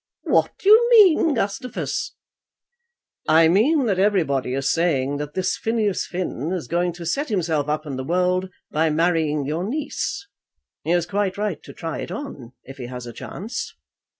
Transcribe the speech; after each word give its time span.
"What 0.23 0.57
do 0.57 0.67
you 0.67 0.89
mean, 0.89 1.35
Gustavus?" 1.35 2.15
"I 3.27 3.47
mean 3.47 3.85
that 3.85 3.99
everybody 3.99 4.55
is 4.55 4.71
saying 4.73 5.17
that 5.17 5.35
this 5.35 5.55
Phineas 5.57 6.07
Finn 6.07 6.51
is 6.51 6.67
going 6.67 6.91
to 6.93 7.05
set 7.05 7.29
himself 7.29 7.69
up 7.69 7.85
in 7.85 7.97
the 7.97 8.03
world 8.03 8.49
by 8.71 8.89
marrying 8.89 9.45
your 9.45 9.63
niece. 9.63 10.27
He 10.83 10.89
is 10.89 11.05
quite 11.05 11.37
right 11.37 11.61
to 11.61 11.71
try 11.73 11.99
it 11.99 12.09
on, 12.09 12.53
if 12.63 12.77
he 12.77 12.87
has 12.87 13.05
a 13.05 13.13
chance." 13.13 13.75